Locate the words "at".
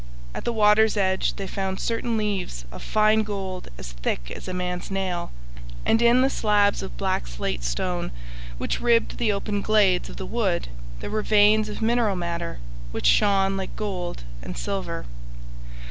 0.33-0.45